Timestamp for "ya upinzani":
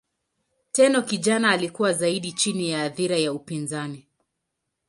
3.17-4.07